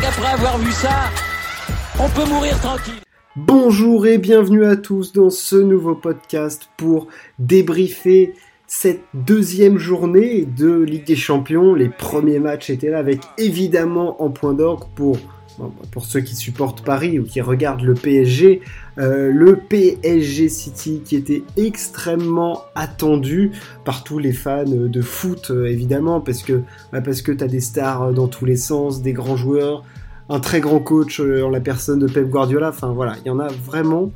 [0.00, 1.10] qu'après avoir vu ça,
[2.00, 2.94] on peut mourir tranquille.
[3.36, 8.34] Bonjour et bienvenue à tous dans ce nouveau podcast pour débriefer
[8.66, 11.74] cette deuxième journée de Ligue des Champions.
[11.74, 15.18] Les premiers matchs étaient là avec évidemment en point d'orgue pour
[15.90, 18.60] pour ceux qui supportent Paris ou qui regardent le PSG,
[18.98, 23.52] euh, le PSG City qui était extrêmement attendu
[23.84, 27.60] par tous les fans de foot euh, évidemment parce que bah, parce que t'as des
[27.60, 29.84] stars dans tous les sens, des grands joueurs,
[30.28, 32.70] un très grand coach euh, en la personne de Pep Guardiola.
[32.70, 34.10] Enfin voilà, il y en a vraiment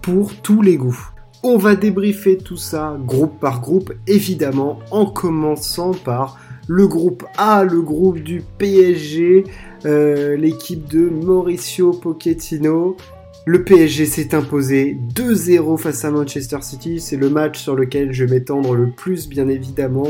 [0.00, 1.10] pour tous les goûts.
[1.42, 6.38] On va débriefer tout ça groupe par groupe évidemment en commençant par
[6.68, 9.44] le groupe A, le groupe du PSG,
[9.84, 12.96] euh, l'équipe de Mauricio Pochettino.
[13.44, 17.00] Le PSG s'est imposé 2-0 face à Manchester City.
[17.00, 20.06] C'est le match sur lequel je vais m'étendre le plus, bien évidemment,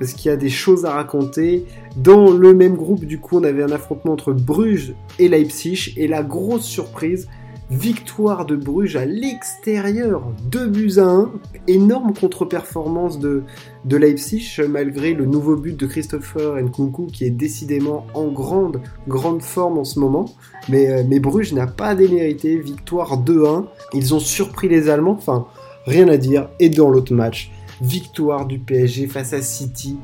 [0.00, 1.64] parce qu'il y a des choses à raconter.
[1.96, 5.94] Dans le même groupe, du coup, on avait un affrontement entre Bruges et Leipzig.
[5.96, 7.28] Et la grosse surprise,
[7.72, 11.32] Victoire de Bruges à l'extérieur, 2 buts à 1.
[11.68, 13.44] Énorme contre-performance de,
[13.90, 19.78] Leipzig, malgré le nouveau but de Christopher Nkunku qui est décidément en grande, grande forme
[19.78, 20.26] en ce moment.
[20.68, 23.64] Mais, euh, Bruges n'a pas démérité, victoire 2-1.
[23.94, 25.46] Ils ont surpris les Allemands, enfin,
[25.86, 26.50] rien à dire.
[26.60, 29.96] Et dans l'autre match, victoire du PSG face à City,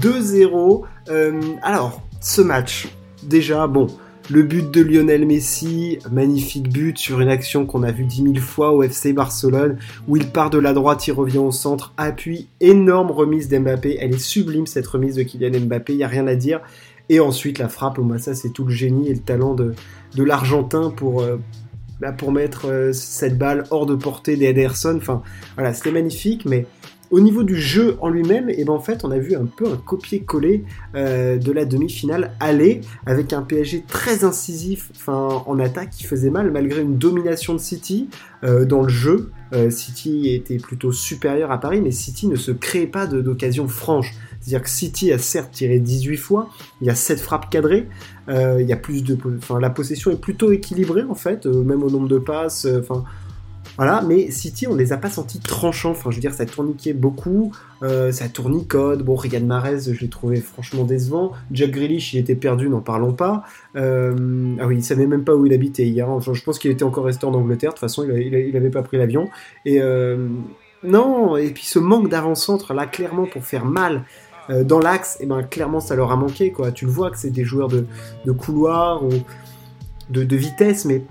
[0.00, 0.82] 2-0.
[1.08, 2.88] Euh, alors, ce match,
[3.22, 3.86] déjà, bon,
[4.32, 8.40] le but de Lionel Messi, magnifique but sur une action qu'on a vu dix mille
[8.40, 9.76] fois au FC Barcelone,
[10.08, 13.98] où il part de la droite, il revient au centre, appui, énorme remise d'Mbappé.
[14.00, 16.62] Elle est sublime cette remise de Kylian Mbappé, il n'y a rien à dire.
[17.10, 19.74] Et ensuite la frappe, au ça c'est tout le génie et le talent de,
[20.16, 21.36] l'Argentin pour, euh,
[22.00, 24.94] bah, mettre euh, cette balle hors de portée d'Ederson.
[24.96, 25.20] Enfin
[25.56, 26.64] voilà, c'était magnifique, mais
[27.12, 29.76] au niveau du jeu en lui-même, et eh ben on a vu un peu un
[29.76, 36.30] copier-coller euh, de la demi-finale aller avec un PSG très incisif, en attaque qui faisait
[36.30, 38.08] mal malgré une domination de City
[38.44, 39.30] euh, dans le jeu.
[39.52, 44.14] Euh, City était plutôt supérieur à Paris, mais City ne se crée pas d'occasion franche.
[44.40, 46.48] C'est-à-dire que City a certes tiré 18 fois,
[46.80, 47.88] il y a 7 frappes cadrées,
[48.28, 51.90] il y a plus de, enfin la possession est plutôt équilibrée en fait, même au
[51.90, 52.66] nombre de passes,
[53.76, 55.92] voilà, mais City, on les a pas sentis tranchants.
[55.92, 57.52] Enfin, je veux dire, ça tourniquait beaucoup,
[57.82, 59.02] euh, ça tournicode.
[59.02, 61.32] Bon, Riyad Mahrez, je l'ai trouvé franchement décevant.
[61.50, 63.44] Jack Grealish, il était perdu, n'en parlons pas.
[63.76, 66.08] Euh, ah oui, il savait même pas où il habitait hier.
[66.08, 67.70] Enfin, je pense qu'il était encore resté en Angleterre.
[67.70, 69.30] De toute façon, il, il, avait pas pris l'avion.
[69.64, 70.28] Et euh,
[70.84, 74.04] non, et puis ce manque d'avant-centre là, clairement, pour faire mal.
[74.50, 76.72] Euh, dans l'axe, et eh ben clairement ça leur a manqué quoi.
[76.72, 77.86] Tu le vois que c'est des joueurs de,
[78.32, 79.10] couloir ou
[80.10, 81.04] de vitesse, mais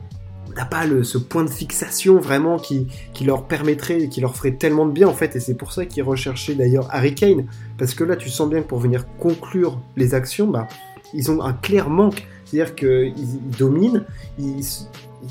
[0.55, 4.53] n'a pas le, ce point de fixation vraiment qui, qui leur permettrait, qui leur ferait
[4.53, 7.45] tellement de bien en fait, et c'est pour ça qu'ils recherchaient d'ailleurs Harry Kane,
[7.77, 10.67] parce que là tu sens bien que pour venir conclure les actions, bah,
[11.13, 13.13] ils ont un clair manque, c'est-à-dire qu'ils
[13.57, 14.05] dominent,
[14.39, 14.63] ils,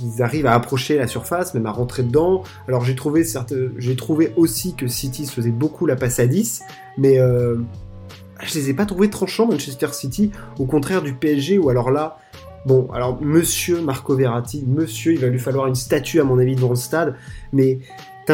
[0.03, 2.43] ils, arrivent à approcher la surface, même à rentrer dedans.
[2.69, 3.25] Alors j'ai trouvé,
[3.79, 6.63] j'ai trouvé aussi que City se faisait beaucoup la passe à 10,
[6.99, 7.57] mais euh,
[8.43, 12.19] je les ai pas trouvés tranchants Manchester City, au contraire du PSG, où alors là,
[12.67, 16.55] Bon, alors, monsieur Marco Verratti, monsieur, il va lui falloir une statue, à mon avis,
[16.55, 17.15] devant le stade,
[17.53, 17.79] mais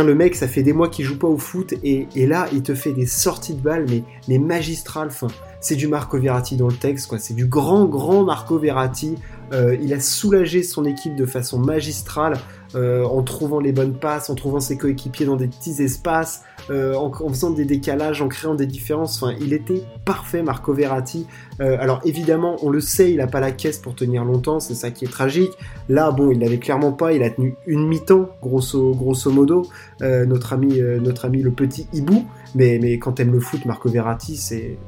[0.03, 2.75] le mec, ça fait des mois qu'il joue pas au foot, et, là, il te
[2.75, 5.09] fait des sorties de balles, mais, mais magistrales.
[5.09, 5.29] Enfin,
[5.61, 7.19] c'est du Marco Verratti dans le texte, quoi.
[7.19, 9.15] C'est du grand, grand Marco Verratti.
[9.53, 12.37] Euh, il a soulagé son équipe de façon magistrale
[12.77, 16.95] euh, en trouvant les bonnes passes, en trouvant ses coéquipiers dans des petits espaces, euh,
[16.95, 19.23] en, faisant des décalages, en créant des différences.
[19.23, 21.27] Enfin, il était parfait, Marco Verratti.
[21.59, 24.91] alors évidemment, on le sait, il n'a pas la caisse pour tenir longtemps, c'est ça
[24.91, 25.53] qui est tragique.
[25.89, 29.67] Là, bon, il l'avait clairement pas, il a tenu une mi-temps, grosso, grosso modo.
[30.01, 32.27] notre ami, notre ami le petit hibou.
[32.55, 34.79] Mais, mais quand t'aimes le foot, Marco Verratti, c'est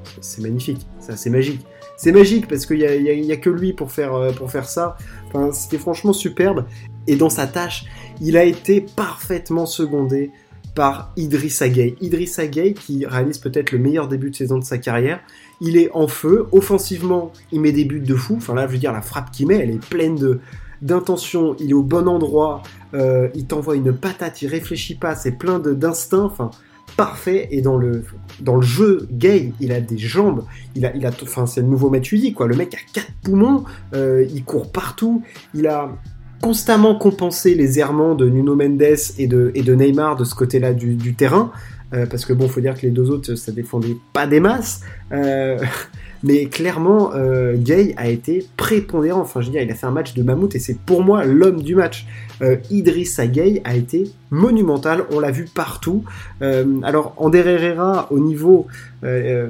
[0.41, 1.65] magnifique, c'est magique
[1.99, 4.97] c'est magique parce qu'il n'y a, que lui pour faire, euh, pour faire ça.
[5.27, 6.65] Enfin, c'était franchement superbe.
[7.09, 7.87] Et dans sa tâche,
[8.21, 10.31] il a été parfaitement secondé
[10.75, 11.97] par Idrissa Gueye.
[12.03, 15.19] Idrissa Gueye qui réalise peut-être le meilleur début de saison de sa carrière.
[15.63, 16.47] Il est en feu.
[16.53, 18.35] Offensivement, il met des buts de fou.
[18.37, 20.39] Enfin là, je veux dire, la frappe qu'il met, elle est pleine de
[20.83, 21.57] d'intention.
[21.59, 22.63] Il est au bon endroit.
[22.95, 24.43] Euh, il t'envoie une patate.
[24.43, 25.17] Il réfléchit pas.
[25.17, 26.25] C'est plein d'instinct.
[26.25, 26.51] Enfin,
[26.97, 28.05] parfait et dans le
[28.41, 30.45] dans le jeu gay il a des jambes
[30.75, 33.65] il a enfin c'est le nouveau Matuidi quoi le mec a quatre poumons
[33.95, 35.23] euh, il court partout
[35.55, 35.93] il a
[36.41, 38.83] constamment compensé les errements de Nuno Mendes
[39.19, 41.51] et de Neymar de ce côté-là du, terrain.
[41.95, 44.83] Euh, parce que bon faut dire que les deux autres ça défendait pas des masses.
[45.13, 45.59] Euh,
[46.23, 49.21] mais clairement, euh, Gay a été prépondérant.
[49.21, 51.25] Enfin, je veux dire, il a fait un match de mammouth et c'est pour moi
[51.25, 52.07] l'homme du match.
[52.43, 56.05] Euh, Idrissa Gay a été monumental, on l'a vu partout.
[56.43, 58.67] Euh, alors, Ander Herrera, au niveau,
[59.05, 59.49] euh,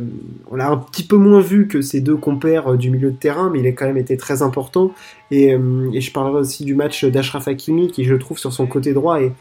[0.50, 3.50] on l'a un petit peu moins vu que ses deux compères du milieu de terrain,
[3.50, 4.92] mais il a quand même été très important.
[5.30, 8.92] Et, et je parlerai aussi du match d'Ashraf Hakimi, qui je trouve sur son côté
[8.92, 9.32] droit, et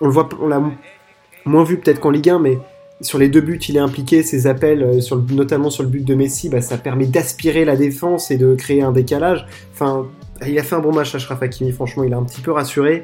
[0.00, 0.62] on le voit, on l'a
[1.44, 2.58] moins vu peut-être qu'en Ligue 1, mais
[3.00, 4.22] sur les deux buts, il est impliqué.
[4.22, 8.30] Ses appels, euh, notamment sur le but de Messi, bah, ça permet d'aspirer la défense
[8.30, 9.46] et de créer un décalage.
[9.72, 10.06] Enfin,
[10.46, 11.72] il a fait un bon match, Ashraf Hakimi.
[11.72, 13.02] Franchement, il a un petit peu rassuré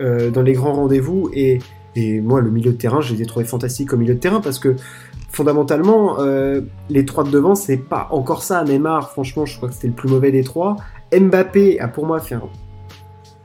[0.00, 1.30] euh, dans les grands rendez-vous.
[1.32, 1.60] Et,
[1.94, 4.40] et, moi, le milieu de terrain, je les ai trouvés fantastiques au milieu de terrain
[4.40, 4.74] parce que
[5.30, 8.64] fondamentalement, euh, les trois de devant, c'est pas encore ça.
[8.64, 10.76] Neymar, franchement, je crois que c'était le plus mauvais des trois.
[11.12, 12.42] Mbappé a pour moi fait un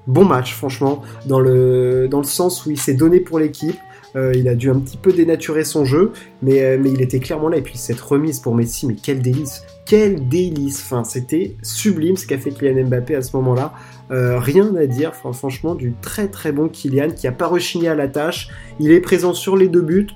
[0.08, 3.78] bon match, franchement, dans le, dans le sens où il s'est donné pour l'équipe.
[4.16, 6.12] Euh, il a dû un petit peu dénaturer son jeu,
[6.42, 7.58] mais, euh, mais il était clairement là.
[7.58, 12.28] Et puis cette remise pour Messi, mais quel délice Quel délice Enfin, c'était sublime ce
[12.28, 13.74] qu'a fait Kylian Mbappé à ce moment-là.
[14.12, 17.96] Euh, rien à dire, franchement, du très très bon Kylian qui a pas rechigné à
[17.96, 18.50] la tâche.
[18.80, 20.10] Il est présent sur les deux buts.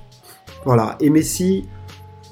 [0.64, 0.96] Voilà.
[1.00, 1.66] Et Messi,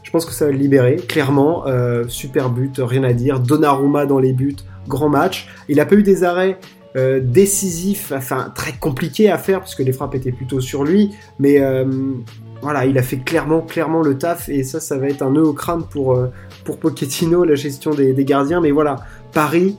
[0.04, 1.64] je pense que ça va le libérer, clairement.
[2.08, 3.40] super but, rien à dire.
[3.40, 4.56] Donnarumma dans les buts,
[4.86, 5.48] grand match.
[5.68, 6.58] Il a pas eu des arrêts
[6.96, 11.14] euh, décisif, enfin très compliqué à faire parce que les frappes étaient plutôt sur lui,
[11.38, 11.84] mais euh,
[12.62, 15.42] voilà, il a fait clairement, clairement le taf et ça, ça va être un nœud
[15.42, 16.28] au crâne pour, euh,
[16.64, 18.62] pour Pochettino, la gestion des, gardiens.
[18.62, 18.96] Mais voilà,
[19.32, 19.76] Paris,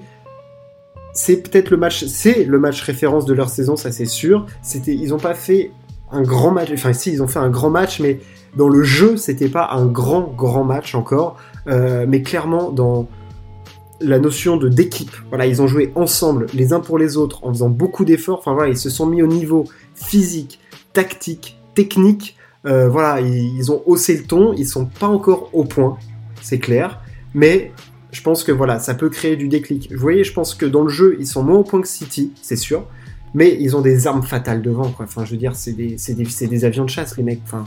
[1.11, 4.45] c'est peut-être le match, c'est le match référence de leur saison, ça c'est sûr.
[4.61, 5.71] C'était, ils n'ont pas fait
[6.11, 8.19] un grand match, enfin si, ils ont fait un grand match, mais
[8.55, 11.37] dans le jeu, c'était pas un grand, grand match encore.
[11.65, 13.07] mais clairement, dans
[14.01, 15.11] la notion de d'équipe.
[15.29, 18.39] Voilà, ils ont joué ensemble, les uns pour les autres, en faisant beaucoup d'efforts.
[18.39, 19.65] Enfin voilà, ils se sont mis au niveau
[19.95, 20.59] physique,
[20.93, 22.35] tactique, technique.
[22.65, 24.53] Euh, voilà, ils, ont haussé le ton.
[24.53, 25.97] Ils sont pas encore au point,
[26.41, 27.01] c'est clair.
[27.33, 27.71] Mais
[28.11, 29.91] je pense que voilà, ça peut créer du déclic.
[29.91, 32.31] Vous voyez, je pense que dans le jeu, ils sont moins au point que City,
[32.41, 32.85] c'est sûr.
[33.33, 34.91] Mais ils ont des armes fatales devant.
[34.99, 37.41] Enfin, je veux dire, c'est des, des, des, avions de chasse, les mecs.
[37.43, 37.65] Enfin,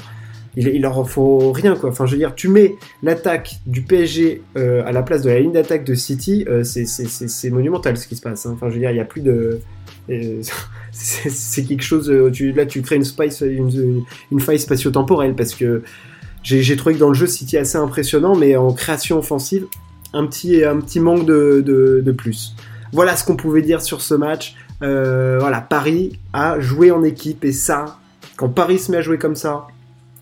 [0.56, 1.91] il, leur faut rien quoi.
[1.91, 5.41] Enfin, je veux dire, tu mets l'attaque du PSG euh, à la place de la
[5.41, 8.47] ligne d'attaque de City, euh, c'est monumental ce qui se passe.
[8.47, 8.52] Hein.
[8.55, 9.61] Enfin, je veux dire, il n'y a plus de.
[10.11, 10.43] Euh,
[10.93, 12.11] c'est quelque chose.
[12.11, 15.82] Là, tu crées une, spice, une faille spatio-temporelle parce que
[16.43, 19.67] j'ai trouvé que dans le jeu City assez impressionnant, mais en création offensive,
[20.12, 22.56] un petit, un petit manque de, de, de plus.
[22.93, 24.56] Voilà ce qu'on pouvait dire sur ce match.
[24.81, 28.00] voilà, Paris a joué en équipe et ça,
[28.37, 29.69] quand Paris se met à jouer comme ça,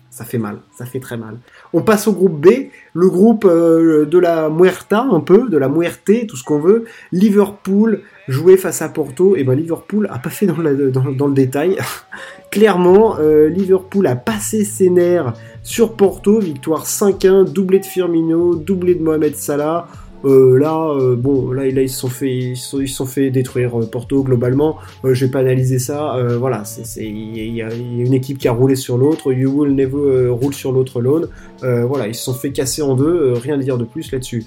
[0.09, 1.37] ça fait mal, ça fait très mal.
[1.71, 2.47] On passe au groupe B,
[2.93, 6.85] le groupe euh, de la Muerta un peu, de la Muerte, tout ce qu'on veut.
[7.11, 11.77] Liverpool jouait face à Porto, et ben Liverpool a pas fait dans, dans, le détail.
[12.51, 18.95] Clairement, euh, Liverpool a passé ses nerfs sur Porto, victoire 5-1, doublé de Firmino, doublé
[18.95, 19.87] de Mohamed Salah.
[20.25, 23.29] Euh, là, euh, bon, là, là, ils se sont fait, ils sont, ils sont fait
[23.29, 24.77] détruire euh, Porto globalement.
[25.03, 26.17] je vais pas analyser ça.
[26.37, 29.31] voilà, c'est, il y, a une équipe qui a roulé sur l'autre.
[29.31, 31.29] You will never roule sur l'autre lone.
[31.61, 33.33] voilà, ils se sont fait casser en deux.
[33.33, 34.45] rien à dire de plus là-dessus.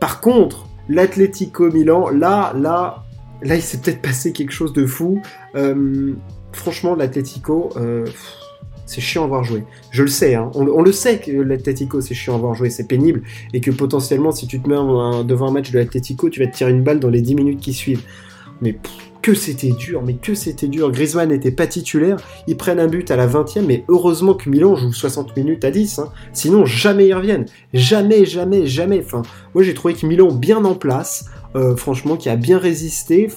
[0.00, 3.04] Par contre, l'Atlético Milan, là, là,
[3.42, 5.20] là, il s'est peut-être passé quelque chose de fou.
[6.52, 7.70] franchement, l'Atlético
[8.86, 9.64] c'est chiant à voir jouer.
[9.90, 10.50] Je le sais, hein.
[10.54, 14.32] on, le sait que l'Atletico c'est chiant à voir jouer, c'est pénible, et que potentiellement
[14.32, 14.76] si tu te mets
[15.24, 17.60] devant un match de l'Atletico, tu vas te tirer une balle dans les 10 minutes
[17.60, 18.02] qui suivent.
[18.60, 18.76] Mais
[19.22, 20.90] que c'était dur, mais que c'était dur.
[20.90, 22.16] Griezmann n'était pas titulaire,
[22.48, 25.70] ils prennent un but à la 20e, mais heureusement que Milan joue 60 minutes à
[25.70, 26.12] 10, hein.
[26.32, 27.46] sinon jamais ils reviennent.
[27.72, 29.00] Jamais, jamais, jamais.
[29.04, 29.22] Enfin,
[29.54, 33.28] moi j'ai trouvé que Milan bien en place, euh, franchement, qui a bien résisté.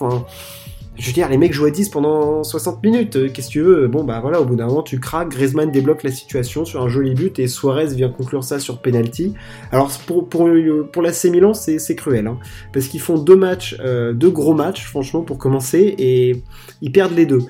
[0.98, 3.16] Je veux dire, les mecs jouent à 10 pendant 60 minutes.
[3.18, 5.30] Euh, qu'est-ce que tu veux Bon, bah voilà, au bout d'un moment, tu craques.
[5.30, 9.34] Griezmann débloque la situation sur un joli but et Suarez vient conclure ça sur penalty.
[9.72, 10.50] Alors, pour, pour,
[10.92, 12.28] pour l'AC Milan, c'est cruel.
[12.28, 12.40] Hein,
[12.72, 16.44] parce qu'ils font deux matchs, euh, deux gros matchs, franchement, pour commencer, et
[16.82, 17.42] ils perdent les deux.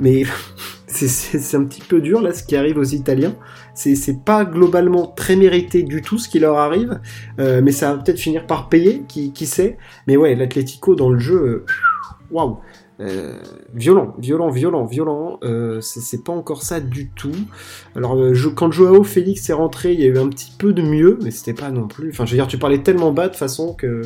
[0.00, 0.22] Mais
[0.86, 3.34] c'est un petit peu dur, là, ce qui arrive aux Italiens.
[3.74, 6.98] C'est pas globalement très mérité du tout ce qui leur arrive,
[7.38, 9.76] euh, mais ça va peut-être finir par payer, qui, qui sait.
[10.06, 11.64] Mais ouais, l'Atletico dans le jeu,
[12.30, 12.58] waouh
[13.00, 13.38] euh,
[13.74, 15.38] violent, violent, violent, violent.
[15.44, 17.34] Euh, c'est pas encore ça du tout.
[17.94, 20.82] Alors, euh, quand Joao Félix est rentré, il y a eu un petit peu de
[20.82, 22.10] mieux, mais c'était pas non plus.
[22.10, 24.02] Enfin, je veux dire, tu parlais tellement bas de façon que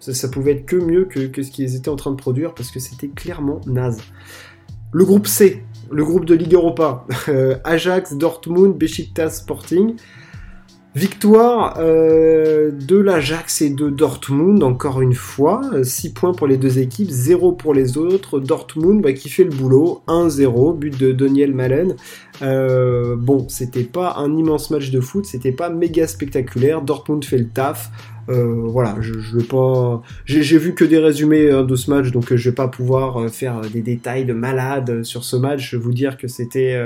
[0.00, 2.80] ça, pouvait être que mieux que, ce qu'ils étaient en train de produire parce que
[2.80, 4.02] c'était clairement naze.
[4.92, 7.06] Le groupe C, le groupe de Ligue Europa,
[7.64, 9.94] Ajax, Dortmund, Besiktas, Sporting.
[10.94, 15.60] Victoire euh, de l'Ajax et de Dortmund, encore une fois.
[15.82, 18.38] 6 points pour les deux équipes, 0 pour les autres.
[18.38, 21.96] Dortmund bah, qui fait le boulot, 1-0, but de Daniel Malen.
[22.42, 26.80] Euh, bon, c'était pas un immense match de foot, c'était pas méga spectaculaire.
[26.80, 27.90] Dortmund fait le taf.
[28.28, 30.00] Euh, voilà, je, je vais pas.
[30.26, 33.62] J'ai vu que des résumés hein, de ce match, donc je vais pas pouvoir faire
[33.62, 35.72] des détails de malade sur ce match.
[35.72, 36.80] Je vais vous dire que c'était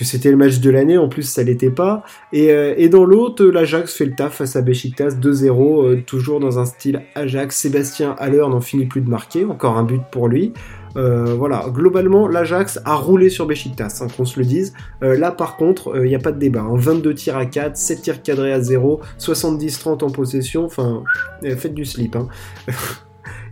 [0.00, 2.04] que c'était le match de l'année, en plus ça l'était pas.
[2.32, 6.58] Et, euh, dans l'autre, l'Ajax fait le taf face à Besiktas 2-0, euh, toujours dans
[6.58, 7.54] un style Ajax.
[7.54, 10.54] Sébastien Haller n'en finit plus de marquer, encore un but pour lui.
[10.96, 14.72] Euh, voilà, globalement, l'Ajax a roulé sur Besiktas, hein, qu'on se le dise.
[15.02, 16.64] là, par contre, il n'y a pas de débat.
[16.72, 17.12] 22 hein.
[17.12, 20.64] tirs à 4, 7 tirs cadrés à 0, 70-30 en possession.
[20.64, 21.04] Enfin,
[21.42, 22.16] faites du slip.
[22.16, 22.28] Hein.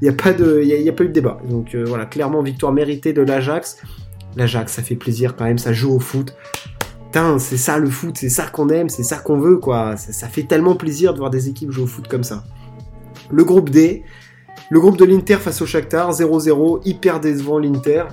[0.00, 1.40] Il n'y a, pas y a, pas eu de débat.
[1.50, 3.82] Donc voilà, clairement, victoire méritée de l'Ajax.
[4.36, 6.34] L'Ajax, ça fait plaisir quand même, ça joue au foot.
[7.06, 9.96] Putain, c'est ça le foot, c'est ça qu'on aime, c'est ça qu'on veut, quoi.
[9.96, 12.44] Ça, fait tellement plaisir de voir des équipes jouer au foot comme ça.
[13.30, 14.04] Le groupe D,
[14.70, 18.04] le groupe de l'Inter face au Shakhtar, 0-0, hyper décevant l'Inter.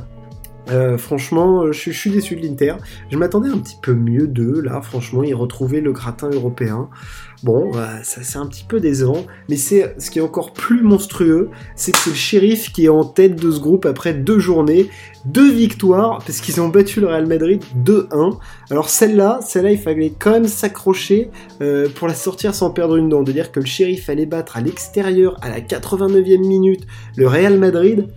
[0.69, 2.75] Euh, franchement, je, suis déçu de l'Inter.
[3.11, 6.89] Je m'attendais un petit peu mieux d'eux, là, franchement, ils retrouvaient le gratin européen.
[7.43, 10.81] Bon, bah, ça c'est un petit peu décevant, mais c'est ce qui est encore plus
[10.81, 14.39] monstrueux, c'est que c'est le shérif qui est en tête de ce groupe après deux
[14.39, 14.89] journées,
[15.25, 18.37] deux victoires, parce qu'ils ont battu le Real Madrid 2-1.
[18.71, 21.29] Alors celle-là, celle-là, il fallait quand même s'accrocher
[21.61, 23.21] euh, pour la sortir sans perdre une dent.
[23.21, 27.59] De dire que le shérif allait battre à l'extérieur à la 89e minute le Real
[27.59, 28.07] Madrid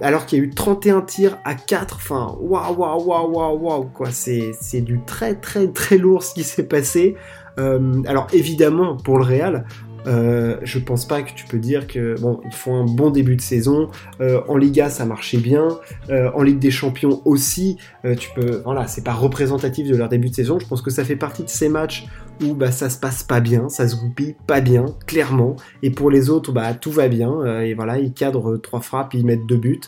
[0.00, 3.84] alors qu'il y a eu 31 tirs à 4, enfin, waouh, waouh, waouh, waouh, waouh,
[3.84, 7.16] quoi, c'est, c'est du très, très, très lourd ce qui s'est passé.
[7.58, 9.64] Euh, alors évidemment, pour le Real,
[10.06, 13.36] euh, je pense pas que tu peux dire que bon, ils font un bon début
[13.36, 13.88] de saison.
[14.20, 15.68] Euh, en Liga, ça marchait bien.
[16.10, 17.78] Euh, en Ligue des Champions aussi.
[18.18, 20.58] Tu peux, voilà, c'est pas représentatif de leur début de saison.
[20.58, 22.06] Je pense que ça fait partie de ces matchs
[22.42, 25.56] où bah ça se passe pas bien, ça se goupille pas bien, clairement.
[25.82, 27.62] Et pour les autres, bah tout va bien.
[27.62, 29.80] et voilà, ils cadrent trois frappes, ils mettent deux buts.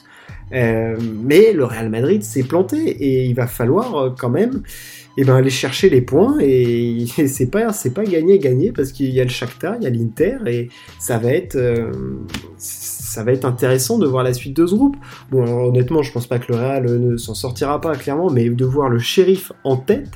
[0.50, 4.62] mais le Real Madrid s'est planté et il va falloir quand même
[5.18, 9.10] et ben aller chercher les points et, c'est pas c'est pas gagné gagné parce qu'il
[9.10, 11.90] y a le Shakhtar, il y a l'Inter et ça va être euh,
[12.56, 14.96] ça va être intéressant de voir la suite de ce groupe.
[15.30, 18.64] Bon honnêtement je pense pas que le Real ne s'en sortira pas clairement mais de
[18.64, 20.10] voir le shérif en tête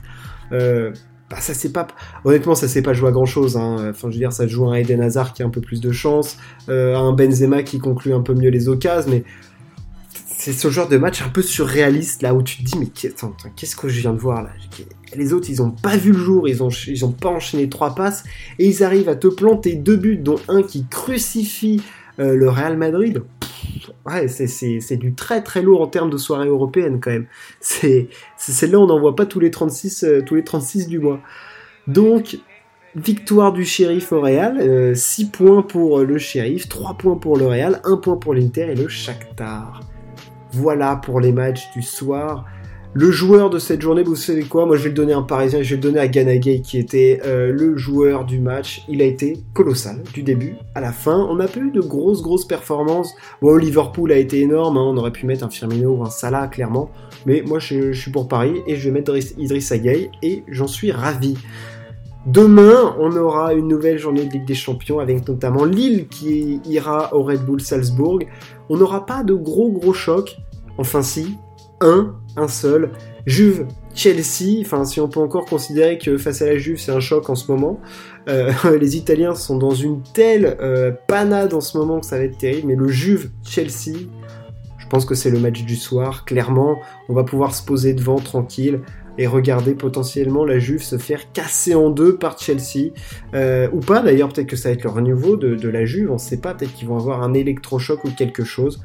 [0.53, 0.93] euh,
[1.33, 1.87] bah ça c'est pas
[2.25, 3.89] honnêtement ça c'est pas joué à grand chose hein.
[3.89, 5.91] enfin je veux dire ça joue un Eden Hazard qui a un peu plus de
[5.91, 6.37] chance
[6.69, 9.25] euh, un Benzema qui conclut un peu mieux les occasions mais
[10.43, 13.77] c'est ce genre de match un peu surréaliste là où tu te dis mais qu'est-ce
[13.77, 14.51] que je viens de voir là?
[15.15, 17.95] Les autres ils ont pas vu le jour, ils ont ils ont pas enchaîné trois
[17.95, 18.25] passes
[18.59, 21.81] et ils arrivent à te planter deux buts dont un qui crucifie
[22.19, 23.23] euh, le Real Madrid.
[24.07, 27.27] Ouais, c'est du très très lourd en termes de soirée européenne quand même.
[27.61, 31.21] C'est celle-là on n'en voit pas tous les 36 euh, tous les 36 du mois.
[31.87, 32.39] Donc
[32.95, 37.47] Victoire du shérif au Real, 6 euh, points pour le shérif, 3 points pour le
[37.47, 39.81] Real, 1 point pour l'Inter et le Shakhtar.
[40.51, 42.45] Voilà pour les matchs du soir.
[42.95, 44.67] Le joueur de cette journée, vous savez quoi?
[44.67, 46.77] Moi, je vais le donner à un Parisien, je vais le donner à Ganagay, qui
[46.77, 48.85] était euh, le joueur du match.
[48.87, 51.17] Il a été colossal, du début à la fin.
[51.31, 53.15] On n'a pas eu de grosses, grosses performances.
[53.41, 54.85] Bon, Liverpool a été énorme, hein.
[54.85, 56.91] on aurait pu mettre un Firmino ou un Salah, clairement.
[57.25, 60.93] Mais moi, je, suis pour Paris, et je vais mettre Idriss Gueye, et j'en suis
[60.93, 61.39] ravi.
[62.27, 67.15] Demain, on aura une nouvelle journée de Ligue des Champions avec notamment Lille qui ira
[67.15, 68.21] au Red Bull Salzbourg.
[68.69, 70.37] On n'aura pas de gros gros chocs.
[70.79, 71.37] Enfin si,
[71.81, 72.91] un, un seul.
[73.27, 74.61] Juve, Chelsea.
[74.61, 77.35] Enfin, si on peut encore considérer que face à la Juve, c'est un choc en
[77.35, 77.81] ce moment.
[78.29, 82.25] Euh, les Italiens sont dans une telle euh, panade en ce moment que ça va
[82.25, 82.69] être terrible.
[82.69, 83.97] Mais le Juve, Chelsea,
[84.79, 86.25] je pense que c'est le match du soir.
[86.25, 88.81] Clairement, on va pouvoir se poser devant tranquille
[89.19, 92.93] et regarder potentiellement la Juve se faire casser en deux par Chelsea.
[93.35, 96.11] Euh, ou pas d'ailleurs, peut-être que ça va être le renouveau de, de la Juve,
[96.11, 98.83] on ne sait pas, peut-être qu'ils vont avoir un électrochoc ou quelque chose.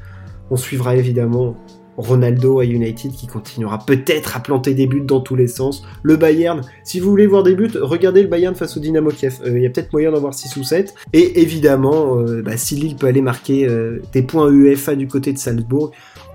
[0.50, 1.56] On suivra évidemment
[1.98, 5.82] Ronaldo à United qui continuera peut-être à planter des buts dans tous les sens.
[6.02, 9.40] Le Bayern, si vous voulez voir des buts, regardez le Bayern face au Dynamo Kiev.
[9.44, 10.94] Euh, il y a peut-être moyen d'en voir 6 ou 7.
[11.12, 13.68] Et évidemment, euh, bah, si Lille peut aller marquer
[14.12, 15.90] des points UEFA du côté de Salzbourg,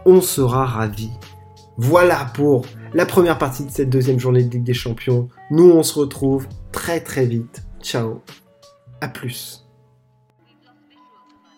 [0.06, 1.12] on sera ravis.
[1.78, 5.30] Voilà pour la première partie de cette deuxième journée de Ligue des Champions.
[5.50, 7.64] Nous, on se retrouve très très vite.
[7.82, 8.22] Ciao.
[9.02, 9.63] À plus.